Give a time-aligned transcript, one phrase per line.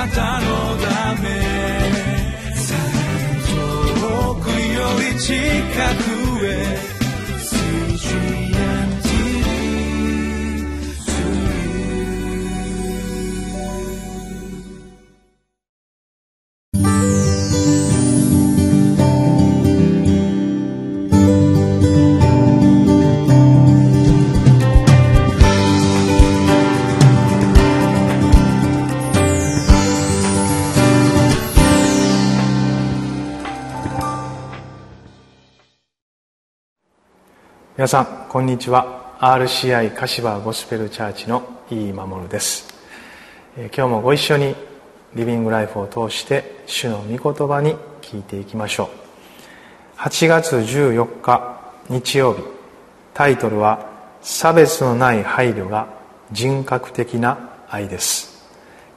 [0.00, 0.46] なたの
[0.78, 1.28] ため。
[4.00, 5.34] 遠くより近
[6.04, 6.09] く。
[37.80, 39.16] 皆さんこんにちは。
[39.20, 42.68] RCI 柏ゴスペルチャーチの井伊守です、
[43.56, 44.54] 今日もご一緒に
[45.14, 48.90] リビングライフを通して主の御言葉に聞いていきましょ
[49.96, 49.98] う。
[49.98, 52.42] 8月14日日曜日
[53.14, 53.86] タイトルは
[54.20, 55.86] 「差別のない配慮が
[56.32, 58.46] 人格的な愛」です。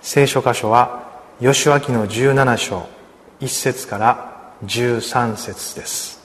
[0.02, 1.08] 聖書箇所は
[1.40, 2.86] 吉脇の17章
[3.40, 6.22] 1節から13節です。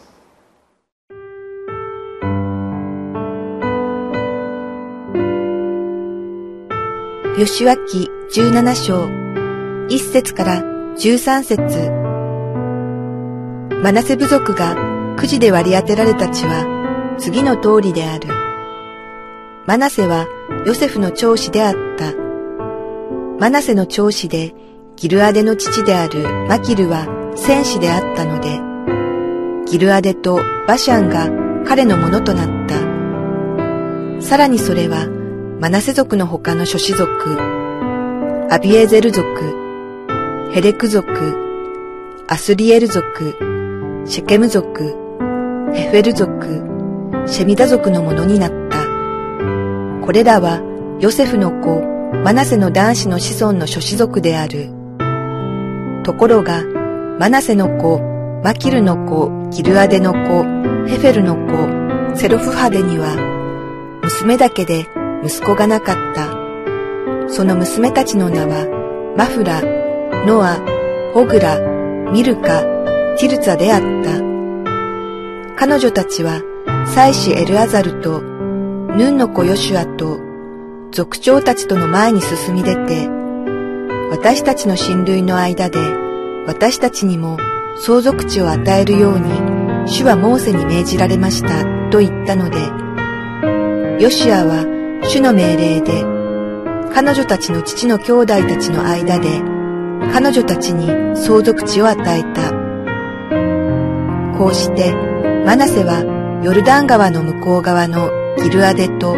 [7.39, 9.09] 吉脇十七章、
[9.89, 10.65] 一節から
[10.97, 11.63] 十三節。
[13.81, 16.67] マナセ部族がくじで割り当てられた地は
[17.17, 18.27] 次の通りである。
[19.69, 20.27] マナセは
[20.67, 22.13] ヨセフの長子であった。
[23.39, 24.53] マナセの長子で
[24.97, 31.31] ギルアデの父であるマキルは戦士であったので、ギルアデとバシャンが
[31.65, 34.23] 彼のものとなった。
[34.23, 35.18] さらにそれは
[35.61, 37.37] マナセ族の他の諸子族、
[38.49, 39.27] アビエゼル族、
[40.53, 41.37] ヘレク族、
[42.29, 43.35] アスリエル族、
[44.07, 44.95] シェケム族、
[45.75, 46.63] ヘフェル族、
[47.27, 48.87] シェミダ族のものになった。
[50.07, 50.63] これらは
[51.01, 51.83] ヨセフの子、
[52.23, 54.69] マナセの男子の子孫の諸子族である。
[56.05, 56.63] ところが、
[57.19, 57.99] マナセの子、
[58.45, 60.45] マキルの子、ギルアデの子、
[60.87, 63.17] ヘフェルの子、セロフハデには、
[64.05, 64.87] 娘だけで
[65.25, 66.29] 息子がなかった。
[67.29, 68.67] その娘たちの名は、
[69.17, 69.63] マフラ、
[70.27, 70.59] ノア、
[71.15, 71.59] ホグラ、
[72.13, 72.63] ミルカ、
[73.19, 75.57] ティルツァであった。
[75.57, 76.43] 彼女たちは、
[76.87, 80.21] 妻子エルアザルと、ヌンの子ヨシュアと、
[80.93, 83.09] 族長たちとの前に進み出て、
[84.11, 85.79] 私たちの親類の間で、
[86.47, 87.37] 私たちにも
[87.77, 92.59] 相続地を与えるように、主はモーセに命じられましたと言ったので、
[94.03, 96.03] ヨシュアは主の命令で、
[96.95, 99.43] 彼女たちの父の兄弟たちの間で、
[100.13, 102.53] 彼女たちに相続地を与えた。
[104.39, 104.95] こうして、
[105.45, 108.11] マナセはヨルダン川の向こう側の
[108.43, 109.15] ギルアデと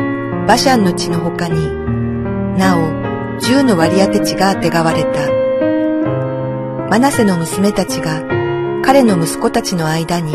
[0.46, 1.68] バシャンの地の他に、
[2.58, 5.28] なお、十の割り当て地があてがわれた。
[6.88, 8.22] マナセの娘たちが
[8.84, 10.32] 彼の息子たちの間に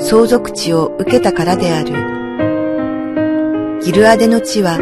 [0.00, 2.23] 相続地を受けたからである。
[3.84, 4.78] ギルアデの地は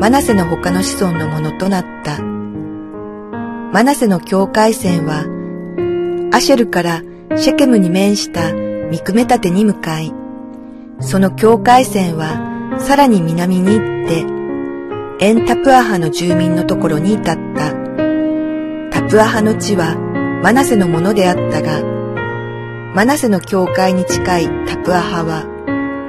[0.00, 2.22] マナセの他の子孫のものとなった。
[2.22, 5.26] マナセの境界線は、
[6.32, 7.02] アシェルから
[7.36, 10.14] シェケムに面したミクメタテに向かい、
[11.00, 17.72] その境界線はさらに南に行って、エンタプアハの住民のところに至った。
[18.90, 19.94] タプアハの地は
[20.42, 21.82] マナセのものであったが、
[22.94, 25.44] マナセの境界に近いタプアハは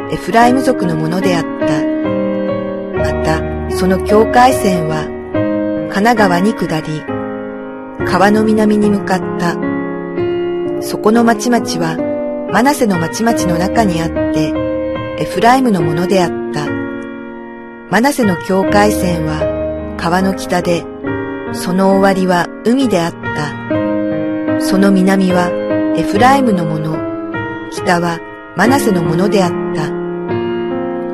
[0.09, 2.00] エフライム族のものであった。
[3.19, 5.03] また、その境界線は、
[5.91, 7.03] 神奈川に下り、
[8.06, 9.56] 川の南に向かった。
[10.81, 11.97] そこの町々は、
[12.52, 14.53] マナセの町々の中にあって、
[15.19, 16.66] エフライムのものであった。
[17.91, 20.86] マナセの境界線は、川の北で、
[21.51, 24.62] その終わりは海であった。
[24.62, 25.50] その南は
[25.97, 26.96] エフライムのもの、
[27.72, 28.19] 北は
[28.56, 29.90] マナセのものであった。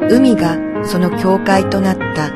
[0.07, 2.31] 海がその境界となった。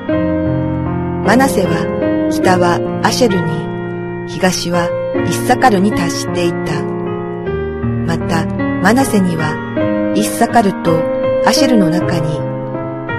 [1.26, 4.86] マナセは北はアシェルに、東は
[5.16, 6.84] イッサカルに達していた。
[8.06, 8.46] また、
[8.82, 9.54] マナセには
[10.16, 11.04] イッサカルと
[11.46, 12.40] アシェルの中に、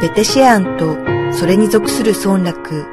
[0.00, 0.96] ベテシェアンと
[1.32, 2.86] それに属する村落、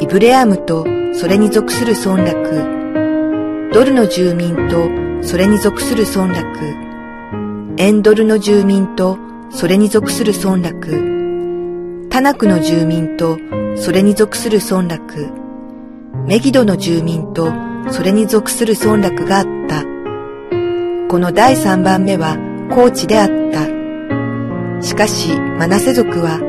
[0.00, 4.88] イブレアムとそれに属する村落、ドルの住民と
[5.22, 6.44] それに属する村落、
[7.78, 9.18] エンドルの住民と
[9.50, 11.15] それに属する村落、
[12.16, 13.38] タナクの住民と
[13.76, 15.28] それに属する村落、
[16.26, 17.52] メギドの住民と
[17.90, 19.82] それに属する村落があった。
[21.10, 22.38] この第三番目は
[22.74, 23.66] 高地であった。
[24.82, 26.40] しかし、マナセ族は、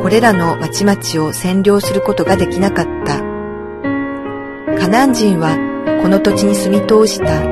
[0.00, 3.18] これらの町々を占領することができなかった。
[4.78, 5.56] カナン人は
[6.00, 7.42] この土地に住み通した。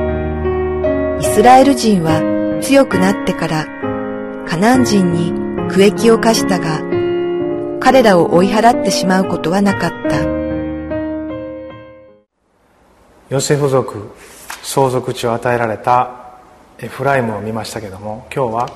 [1.19, 3.65] イスラエル人は強くなってから
[4.47, 5.33] カナン人に
[5.69, 6.86] 区域を課したが、
[7.87, 10.21] 彼らを追い払ってしまうことはなかった。
[13.29, 14.11] ヨセフ族
[14.61, 16.33] 相続地を与えられた
[16.79, 18.69] エフライムを見ましたけども今日は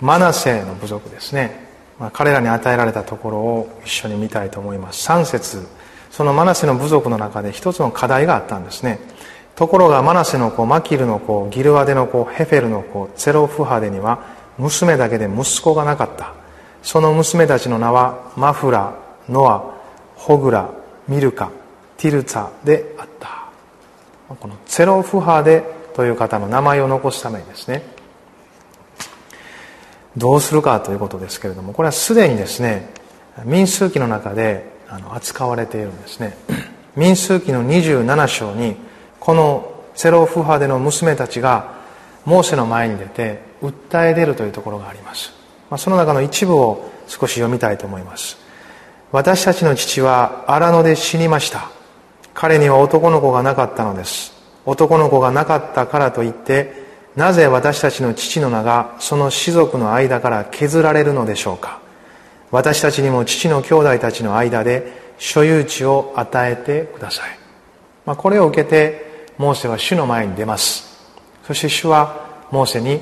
[0.00, 1.64] マナセの部族ですね、
[2.00, 5.08] まあ、彼らに与えられたところを一緒に見たいと思います。
[5.08, 5.68] 3節。
[6.10, 8.98] そのマナセの部族の中で一つの課題があったんですね。
[9.54, 14.24] ところがマナセの子マキルの子ギルワデの子ヘフェルの子ゼロフハデには
[14.58, 16.47] 娘だけで息子がなかった。
[16.82, 18.94] その娘たちの名はマフラ
[19.28, 19.74] ノア
[20.16, 20.70] ホグラ
[21.06, 21.50] ミルカ
[21.96, 23.48] ティルツァであった。
[24.34, 25.64] このゼロフハデ
[25.94, 27.82] という方の名前を残すためにですね。
[30.16, 32.90] どうするかということですけれどもこれはすでにですね
[33.44, 34.64] 民数記の中で
[35.10, 36.36] 扱われているんですね。
[36.96, 38.76] 民数記の27章に
[39.20, 41.76] このセロフハデの娘たちが
[42.24, 45.32] モーセの前に出て訴え出るというところがあります、
[45.76, 48.38] その中の一部を少し読みたいと思います。
[49.12, 51.70] 私たちの父は荒野で死にました。
[52.32, 54.32] 彼には男の子がなかったのです。
[54.64, 56.86] 男の子がなかったからといって
[57.16, 61.80] なぜ私たちの父の名がその士族の間から削られるのでしょうか。
[62.50, 67.38] 私たちにも父の兄弟たちの間で所有地を与えてください、
[68.06, 70.86] まあ、これを受けてモーセは主の前に出ます。
[71.44, 73.00] そして主はモーセに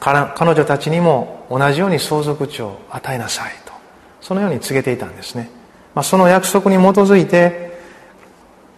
[0.00, 3.72] 彼女たちにも同じように相続地を与えなさいと
[4.20, 5.50] そのように告げていたんですね、
[5.94, 7.68] まあ、その約束に基づいて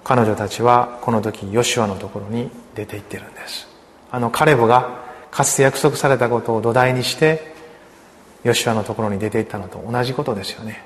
[0.04, 3.68] 彼女たちはこの時ヨシュアのところに出て行ってるんです。
[4.10, 7.54] あのカレブがかつて約束されたことを土台にして
[8.42, 10.82] ヨシュアのところに出て行ったのと同じことですよね。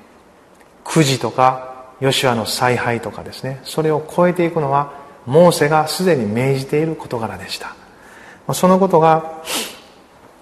[0.83, 3.61] くじとかヨシュアの采配とかですね。
[3.63, 4.93] それを超えていくのは
[5.25, 7.75] モーセがすでに命じている事柄でした。
[8.53, 9.41] そのことが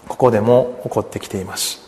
[0.07, 1.81] ここでも起こってきています。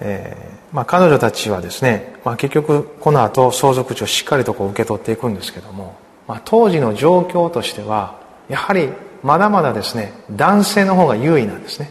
[0.00, 5.96] えーまあ、彼女たちはですね、まあ、結局この後相続地をしっかりとこう受け取っていくんですけども、
[6.26, 8.90] まあ、当時の状況としてはやはり
[9.22, 11.90] まだまだですね男性の方が優位なんですね。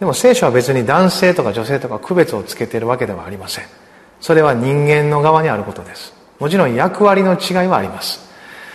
[0.00, 3.64] でも聖書は別に男性とか女性とか区別をつけているわけではありません。
[4.20, 6.14] それは人間の側にあることです。
[6.38, 8.20] もちろん役割の違いはあります。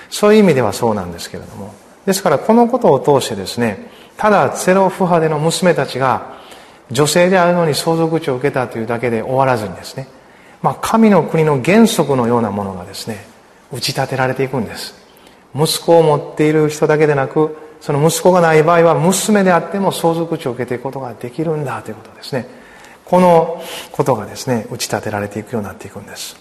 [0.10, 1.74] そういう意味ではそうなんですけれども
[2.10, 6.40] ですからこのことを通してですねただゼロ不派での娘たちが
[6.90, 10.08] 女性であるのに相続地を受けたというだけで終わらずにですね、
[10.64, 13.28] まあ、神の国の原則のようなものがですね
[13.72, 14.96] 打ち立てられていくんです。
[15.54, 22.48] 息子を持っている人だけでなくその息子がない場合は娘であっても相続地を受けていくことができるんだということですね。
[23.06, 26.36] このことがですね打ち立てられていくようになっていくんです。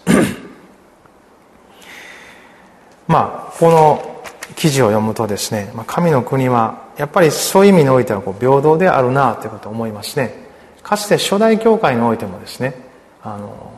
[3.06, 4.18] まあこの
[4.56, 10.34] 記事を読むとですね、神の国はやっぱりそういう意味においてはこう平等であるなということを思いますね。
[10.82, 12.74] かつて初代教会においてもですね
[13.22, 13.72] あの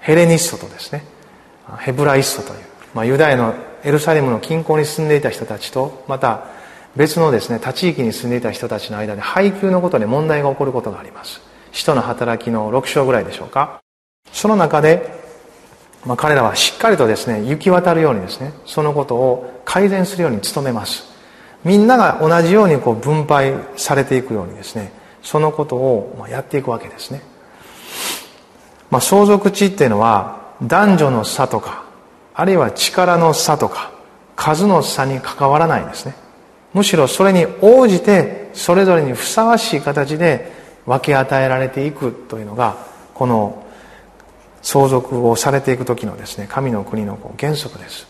[0.00, 1.04] ヘレニストとですね
[1.78, 2.64] ヘブライストという、
[2.94, 3.54] まあ、ユダヤの
[3.84, 6.46] エルサレムの近郊に住んでいた人たちとまた
[6.96, 11.40] 別のですね他地域に住んでいた人たちの間で配給のことで問題が起こることがあります。
[11.72, 13.80] 使徒の働きの6章ぐらいでしょうか。
[14.30, 15.21] その中で、
[16.04, 21.12] まあ、彼らはしっかりとですね行き渡るようにですねそのことを改善するように努めます。
[21.64, 24.92] みんなが同じようにこう分配されていくようにですね
[25.22, 27.22] そのことをやっていくわけですね、
[28.90, 31.84] まあ、相続地っていうのは男女の差とか
[32.34, 33.92] あるいは力の差とか
[34.34, 36.14] 数の差に関わらないんですね。
[36.74, 40.50] むしろそれに応じてそれぞれにふさわしい形で
[40.86, 42.76] 分け与えられていくというのが
[43.14, 43.62] この
[44.62, 48.06] 相続をされていく時のですね神の国の原則です。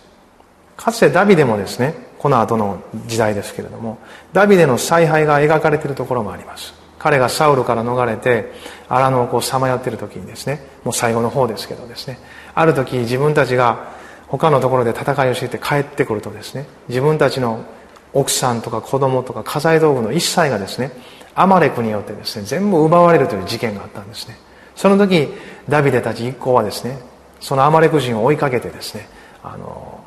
[0.76, 3.98] かつてダビデもですねこの後の時代ですけれども
[4.32, 6.74] ダビデの采配が描かれているところもあります。
[6.98, 8.52] 彼がサウルから逃れて
[8.88, 12.18] 荒野をさまよっている時にですねもう最後の方ですけどですね
[12.54, 13.90] ある時自分たちが
[14.28, 17.64] 他のところで戦いをしていて帰ってくるとですね自分たちの
[18.12, 20.92] 奥さんとか子供とか家財道具の一切がですね
[21.34, 24.36] アマレクによってですね全部奪われるという事件があったんですね。
[24.82, 25.28] その時
[25.68, 26.98] ダビデたち一行はですね
[27.38, 29.08] そのアマレク人を追いかけてですね
[29.40, 30.02] あの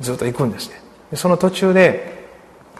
[0.00, 0.80] ずっと行くんですね。
[1.14, 2.26] その途中で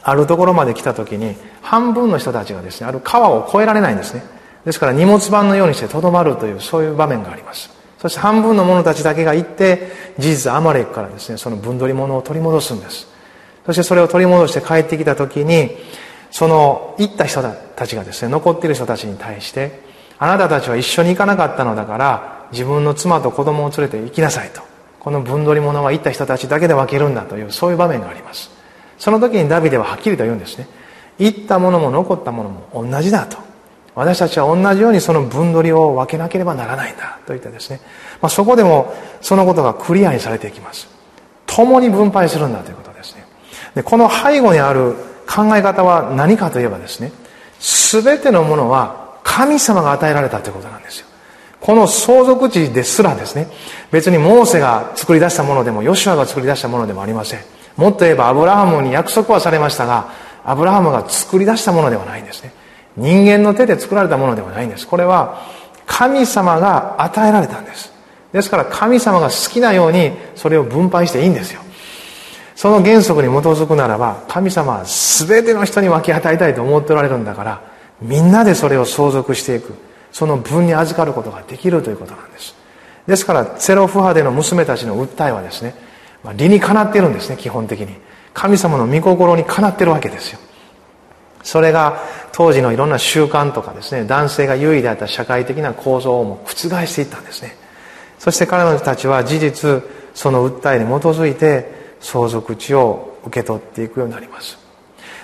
[0.02, 4.22] あるところまで来た時に半分の人たちがですねある川を越えられないんですね。
[4.64, 7.68] ですから荷物番のようにしてとどまるというそういう場面があります。
[7.98, 13.06] そして半分の者たちだけが行って事実アマレクからですねその分取り物を取り戻すんです。
[13.66, 15.76] そしてそれを取り戻して帰ってきた時に
[16.30, 19.87] その行った人たちがですね残っている人たちに対して
[20.18, 24.62] あなたたちは一緒に行かなかったのだから自分の妻と子供を連れて行きなさいと。
[24.98, 28.50] この分取り物は行った人たちだけで分けるんだというそういう場面があります。
[28.98, 30.66] その時にダビデははっきりと言うんですね。
[31.18, 33.38] 行ったものも残ったものも同じだと。
[33.94, 37.80] 私たちは同じようにその分取りを分けなければならないんだと言ってですね、
[38.20, 40.88] まあ、そこでもそのことがクリアにされていきます。
[41.46, 43.24] 共に分配するんだということですね。
[43.74, 44.94] でこの背後にある
[45.26, 47.12] 考え方は何かといえばですね
[47.60, 49.07] 全てのものは
[49.38, 51.06] 神様が与えられたということなんですよ。
[51.60, 53.46] この相続地ですらですね
[53.92, 57.40] 別にモーセが作り出したものでもヨシュアが作り出したものでもありません。
[57.76, 60.08] もっと言えばアブラハムに約束はされましたが
[60.44, 62.52] アブラハムが作り出したものではないんですね。
[62.96, 64.88] 人間の手で作られたものではないんです。
[64.88, 65.40] これは
[65.86, 67.92] 神様が与えられたんです。
[68.32, 71.60] ですから神様が好きなようにそれを分配していいんですよ。
[72.56, 77.67] その原則に基づくならば神様は全ての人に分け与えたいと思っておられるんだから
[78.00, 79.74] みんなでそれを相続していく。
[80.10, 82.54] その分に預かることができるということなんです。
[83.06, 85.74] ですからゼロフ派での娘たちの訴えはですね、
[86.24, 87.94] まあ、理にかなっているんですね基本的に。
[88.34, 90.38] 神様の御心にかなってるわけですよ。
[91.42, 92.02] それが
[92.32, 96.54] 当時のいろんな習慣とかですね男性が優位であった社会的な構造をも覆
[96.86, 97.56] していったんですね。
[98.18, 99.82] そして彼女たちは事実
[100.14, 104.58] その訴えに基づいて相続地を受け取っていくようになります、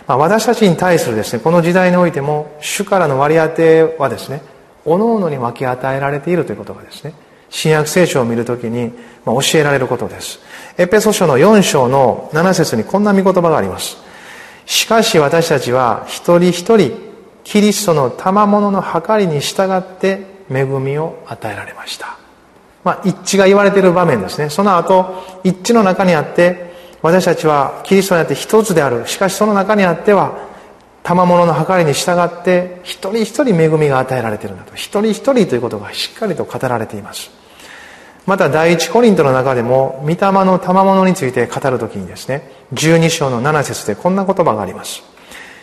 [0.06, 4.42] まあ、私たちに対するですねこの時代においても主からの割り当てはですね
[4.84, 7.14] 各々に分け与えられているということがですね
[7.48, 8.92] 新約聖書を見るときに
[9.24, 10.40] 教えられることです。
[10.76, 13.96] エペソ書の4章の7節にこんな見言葉があります。
[14.66, 16.98] しかし私たちは一人一人
[17.44, 22.18] キリストの賜物の計りに従って恵みを与えられました。
[22.82, 24.50] まあ、一致が言われている場面ですね。
[24.50, 26.63] その後、一致の中にあって、
[27.04, 29.06] 私たちはキリストにあって一つである。
[29.06, 30.38] しかしその中にあっては、
[31.02, 34.74] 賜物の計りに従って、一人一人恵みが与えられているんだと。
[34.74, 37.30] 一人一人ということがしっかりと語られています。
[38.24, 45.02] また第一コリントの中でも、御霊の賜物について語るときにですね、12章の7節でこんな言葉があります。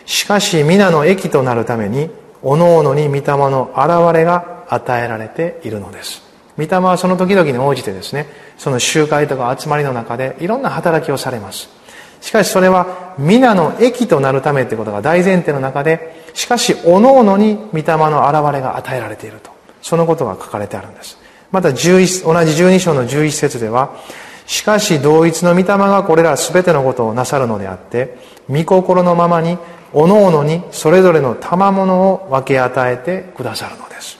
[0.06, 2.08] しかし皆の益となるために、
[2.44, 6.31] おのおのに御霊の現れが与えられているのです。
[6.58, 8.26] 御霊はその時々に応じてですね
[8.58, 11.68] その集会とか集まりの中でいろんな働きをされます。
[12.20, 19.52] しかしそれは皆の益となるためということが大前提の中でしかし各々に御霊の現れが与えられていると。
[19.82, 21.18] そのことが書かれてあるんです。
[21.50, 23.96] また同じ12章の11節では
[24.46, 28.16] しかし同一の御霊がこれら全てのことをなさるのであって
[28.48, 29.58] 御心のままに
[29.92, 34.18] 各々にそれぞれの賜物を分け与えてくださるのです。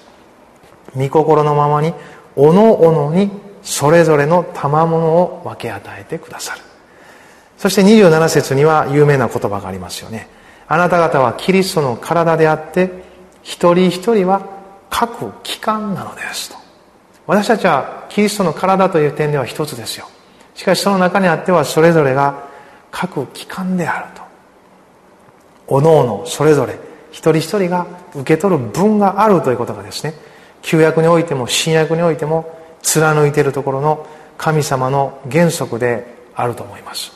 [0.94, 1.94] 御心のままに
[2.36, 3.30] おのおのに
[3.62, 6.62] それぞれの賜物を分け与えてくださる。
[7.58, 10.28] そして27節には有名な言葉がありますよね。
[10.66, 12.90] あなた方はキリストの体であって
[13.42, 14.46] 一人一人は
[14.90, 16.56] 各機関なのですと。
[17.26, 20.08] 私たちはキリストの体という点では一つですよ。
[20.54, 22.48] しかしその中にあってはそれぞれが
[22.90, 24.22] 各機関であると。
[25.68, 26.78] おのおのそれぞれ
[27.10, 30.14] 一人一人が受け取る分があるということがですね
[30.62, 34.06] 旧約においても新約においても貫いているところの
[34.38, 37.12] 神様の原則であると思います、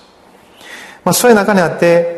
[1.05, 2.17] まあ、そういう中にあって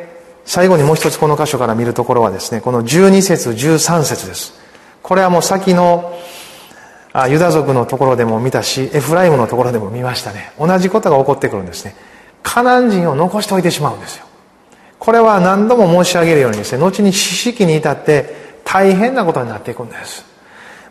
[0.49, 4.59] 最後にもう一つこの箇所から見るところはですねこの12節13節です。
[5.03, 6.19] これはもう先の
[7.13, 10.53] あユダ族のところでも見たしエフライムのところでも見ましたね。
[10.59, 11.95] 同じことが起こってくるんですね。
[12.43, 14.25] カナン人を残しておいてしまうんですよ。
[14.99, 20.25] これは何度も申し上げるようにですね後に四式に至って大変なことになっていくんです。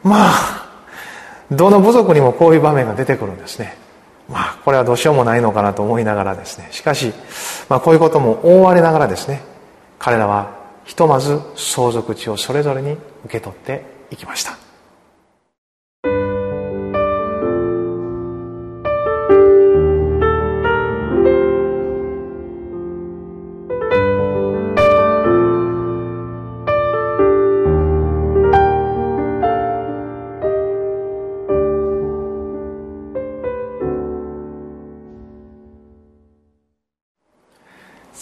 [0.07, 0.67] まあ
[1.51, 3.77] どの部族にもこういう場面が出てくるんですね。
[4.29, 6.67] まあこれはどうしようもないのかなと思いながらですね。
[6.71, 7.13] しかし、
[7.69, 9.41] まあ、こういうことも覆われながらですね。
[9.99, 12.93] 彼らはひとまず相続地をそれぞれに
[13.25, 14.66] 受け取っていきました。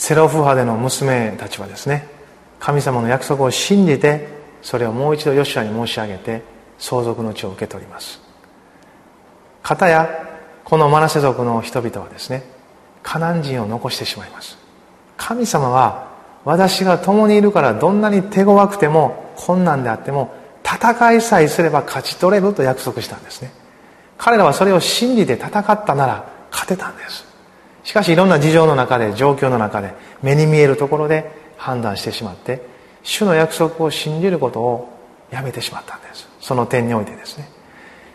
[0.06, 2.08] セロフ派での娘たちはですね
[2.60, 4.28] 神様の約束を信じて
[4.62, 6.44] それをもう一度ヨシュアに申し上げて
[6.78, 8.22] 相続の地を受け取ります。
[9.64, 10.08] 片や
[10.64, 12.44] このマナセ族の人々はですね
[13.02, 14.60] カナン人を残してしまいます。
[15.18, 16.12] 神様は
[16.44, 23.50] 私が共にいるからどんなに手強くても困難であっても戦いさえすれば勝ち取れると約束したんですね。
[24.20, 27.35] 彼らはそれを信じて戦ったなら勝てたんです。
[27.86, 32.62] しかしいろんな事情の中で状況の中で目に見えるところで判断してしまって
[33.04, 34.90] 主の約束を信じることを
[35.32, 36.28] やめてしまったんです。
[36.42, 37.48] その点においてですね。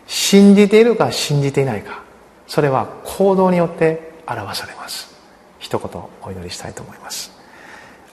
[0.07, 2.03] 信じているか信じていないか
[2.49, 5.15] それは行動によって表されます。
[5.61, 7.31] 一言お祈りしたいと思います。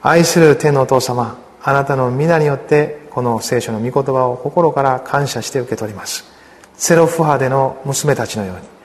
[0.03, 6.23] 愛する天のお父様あなたの皆によってこの聖書の御言葉を心から感謝して受け取ります。
[6.75, 8.76] セロフ派での娘たちのように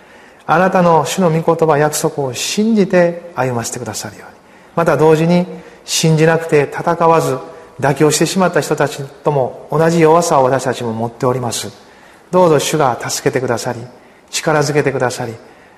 [0.53, 4.37] あなたの主の御言葉約束を信じて歩ませてくださるように。
[4.77, 5.47] また同時に
[5.87, 7.39] 信じなくて戦わず
[7.81, 11.73] 妥協してしまった人たちとも同じ弱さを私たちも持っております。
[12.31, 13.81] どうぞ主が助けてくださり
[14.31, 15.35] 力づけてくださり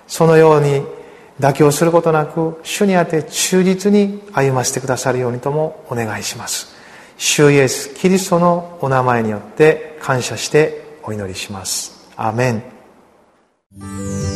[0.09, 0.83] そのように
[1.39, 6.75] 妥協することなく主にあって忠実に歩ませてくださるようにともお願いします。
[7.17, 12.11] 主イエスキリストのお名前によって感謝してお祈りします。
[12.17, 14.34] アメン。